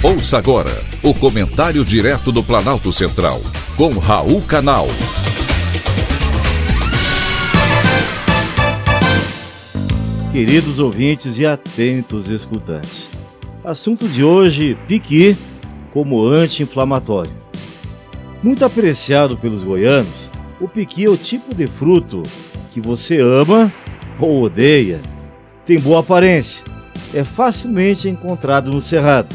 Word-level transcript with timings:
Ouça 0.00 0.38
agora 0.38 0.70
o 1.02 1.12
comentário 1.12 1.84
direto 1.84 2.30
do 2.30 2.40
Planalto 2.40 2.92
Central, 2.92 3.40
com 3.76 3.98
Raul 3.98 4.40
Canal. 4.42 4.86
Queridos 10.30 10.78
ouvintes 10.78 11.36
e 11.36 11.44
atentos 11.44 12.28
escutantes. 12.28 13.10
Assunto 13.64 14.06
de 14.06 14.22
hoje: 14.22 14.78
piqui 14.86 15.36
como 15.92 16.24
anti-inflamatório. 16.24 17.32
Muito 18.40 18.64
apreciado 18.64 19.36
pelos 19.36 19.64
goianos, 19.64 20.30
o 20.60 20.68
piqui 20.68 21.06
é 21.06 21.10
o 21.10 21.16
tipo 21.16 21.52
de 21.52 21.66
fruto 21.66 22.22
que 22.72 22.80
você 22.80 23.18
ama 23.18 23.72
ou 24.20 24.44
odeia. 24.44 25.00
Tem 25.66 25.76
boa 25.76 25.98
aparência, 25.98 26.64
é 27.12 27.24
facilmente 27.24 28.08
encontrado 28.08 28.70
no 28.70 28.80
cerrado 28.80 29.34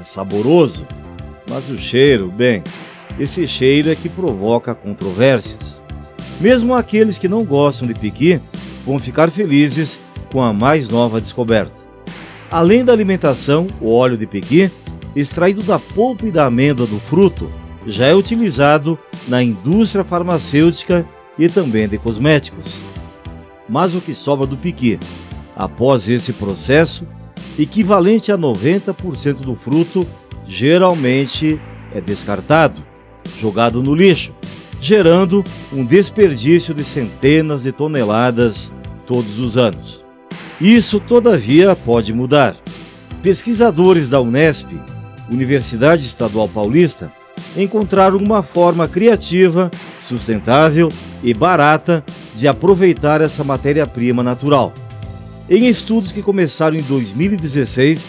é 0.00 0.04
saboroso, 0.04 0.86
mas 1.48 1.68
o 1.68 1.76
cheiro, 1.76 2.30
bem, 2.30 2.64
esse 3.18 3.46
cheiro 3.46 3.90
é 3.90 3.94
que 3.94 4.08
provoca 4.08 4.74
controvérsias. 4.74 5.82
Mesmo 6.40 6.74
aqueles 6.74 7.18
que 7.18 7.28
não 7.28 7.44
gostam 7.44 7.86
de 7.86 7.94
piqui 7.94 8.40
vão 8.86 8.98
ficar 8.98 9.30
felizes 9.30 9.98
com 10.32 10.42
a 10.42 10.52
mais 10.52 10.88
nova 10.88 11.20
descoberta. 11.20 11.78
Além 12.50 12.84
da 12.84 12.92
alimentação, 12.92 13.66
o 13.80 13.92
óleo 13.92 14.16
de 14.16 14.26
piqui, 14.26 14.70
extraído 15.14 15.62
da 15.62 15.78
polpa 15.78 16.26
e 16.26 16.30
da 16.30 16.46
amêndoa 16.46 16.86
do 16.86 16.98
fruto, 16.98 17.50
já 17.86 18.06
é 18.06 18.14
utilizado 18.14 18.98
na 19.28 19.42
indústria 19.42 20.02
farmacêutica 20.02 21.04
e 21.38 21.48
também 21.48 21.88
de 21.88 21.98
cosméticos. 21.98 22.80
Mas 23.68 23.94
o 23.94 24.00
que 24.00 24.14
sobra 24.14 24.46
do 24.46 24.56
piqui, 24.56 24.98
após 25.54 26.08
esse 26.08 26.32
processo, 26.32 27.06
equivalente 27.62 28.30
a 28.32 28.38
90% 28.38 29.40
do 29.40 29.54
fruto, 29.54 30.06
geralmente 30.46 31.60
é 31.94 32.00
descartado, 32.00 32.82
jogado 33.38 33.82
no 33.82 33.94
lixo, 33.94 34.34
gerando 34.80 35.44
um 35.72 35.84
desperdício 35.84 36.72
de 36.72 36.84
centenas 36.84 37.62
de 37.62 37.72
toneladas 37.72 38.72
todos 39.06 39.38
os 39.38 39.56
anos. 39.56 40.04
Isso, 40.60 41.00
todavia, 41.00 41.74
pode 41.74 42.12
mudar. 42.12 42.56
Pesquisadores 43.22 44.08
da 44.08 44.20
Unesp, 44.20 44.68
Universidade 45.32 46.06
Estadual 46.06 46.48
Paulista, 46.48 47.12
encontraram 47.56 48.18
uma 48.18 48.42
forma 48.42 48.86
criativa, 48.86 49.70
sustentável 50.00 50.90
e 51.22 51.34
barata 51.34 52.04
de 52.36 52.48
aproveitar 52.48 53.20
essa 53.20 53.44
matéria-prima 53.44 54.22
natural. 54.22 54.72
Em 55.52 55.66
estudos 55.66 56.12
que 56.12 56.22
começaram 56.22 56.76
em 56.76 56.82
2016, 56.82 58.08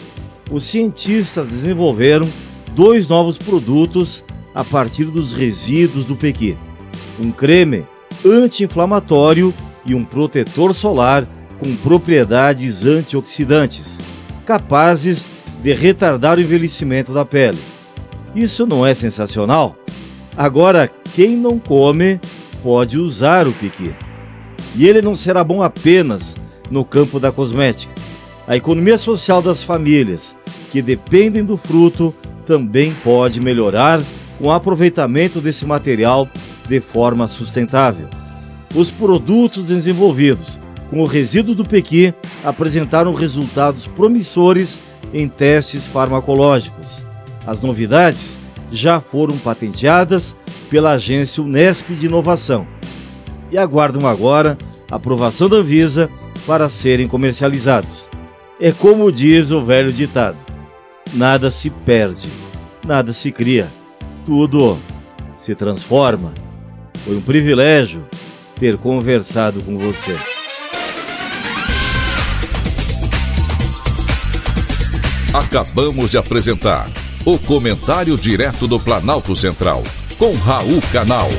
os 0.51 0.63
cientistas 0.63 1.49
desenvolveram 1.49 2.29
dois 2.75 3.07
novos 3.07 3.35
produtos 3.35 4.23
a 4.53 4.63
partir 4.63 5.05
dos 5.05 5.31
resíduos 5.31 6.05
do 6.05 6.15
pequi: 6.15 6.55
um 7.19 7.31
creme 7.31 7.83
anti-inflamatório 8.23 9.51
e 9.83 9.95
um 9.95 10.05
protetor 10.05 10.75
solar 10.75 11.27
com 11.57 11.75
propriedades 11.77 12.85
antioxidantes, 12.85 13.97
capazes 14.45 15.25
de 15.63 15.73
retardar 15.73 16.37
o 16.37 16.41
envelhecimento 16.41 17.11
da 17.11 17.25
pele. 17.25 17.57
Isso 18.35 18.67
não 18.67 18.85
é 18.85 18.93
sensacional? 18.93 19.75
Agora, 20.37 20.91
quem 21.15 21.35
não 21.35 21.57
come 21.57 22.19
pode 22.61 22.99
usar 22.99 23.47
o 23.47 23.51
piqui. 23.51 23.95
E 24.75 24.87
ele 24.87 25.01
não 25.01 25.15
será 25.15 25.43
bom 25.43 25.63
apenas 25.63 26.35
no 26.71 26.83
campo 26.83 27.19
da 27.19 27.31
cosmética. 27.31 27.93
A 28.47 28.55
economia 28.55 28.97
social 28.97 29.41
das 29.41 29.61
famílias, 29.61 30.35
que 30.71 30.81
dependem 30.81 31.43
do 31.43 31.57
fruto, 31.57 32.15
também 32.47 32.93
pode 33.03 33.39
melhorar 33.39 34.01
com 34.39 34.47
o 34.47 34.51
aproveitamento 34.51 35.39
desse 35.39 35.65
material 35.65 36.27
de 36.67 36.79
forma 36.79 37.27
sustentável. 37.27 38.07
Os 38.73 38.89
produtos 38.89 39.67
desenvolvidos 39.67 40.57
com 40.89 41.01
o 41.01 41.05
resíduo 41.05 41.53
do 41.53 41.63
pequi 41.63 42.13
apresentaram 42.43 43.13
resultados 43.13 43.85
promissores 43.87 44.79
em 45.13 45.27
testes 45.27 45.87
farmacológicos. 45.87 47.05
As 47.45 47.61
novidades 47.61 48.37
já 48.71 48.99
foram 48.99 49.37
patenteadas 49.37 50.35
pela 50.69 50.91
agência 50.91 51.43
Unesp 51.43 51.89
de 51.91 52.05
Inovação 52.05 52.65
e 53.51 53.57
aguardam 53.57 54.07
agora 54.07 54.57
a 54.89 54.95
aprovação 54.95 55.49
da 55.49 55.57
Anvisa 55.57 56.09
para 56.45 56.69
serem 56.69 57.07
comercializados. 57.07 58.07
É 58.59 58.71
como 58.71 59.11
diz 59.11 59.51
o 59.51 59.63
velho 59.63 59.91
ditado: 59.91 60.37
nada 61.13 61.49
se 61.51 61.69
perde, 61.69 62.29
nada 62.85 63.13
se 63.13 63.31
cria, 63.31 63.67
tudo 64.25 64.77
se 65.39 65.55
transforma. 65.55 66.33
Foi 67.03 67.15
um 67.15 67.21
privilégio 67.21 68.03
ter 68.59 68.77
conversado 68.77 69.61
com 69.61 69.77
você. 69.77 70.15
Acabamos 75.33 76.11
de 76.11 76.17
apresentar 76.17 76.89
o 77.25 77.39
Comentário 77.39 78.15
Direto 78.17 78.67
do 78.67 78.79
Planalto 78.79 79.35
Central, 79.35 79.83
com 80.17 80.33
Raul 80.33 80.81
Canal. 80.91 81.29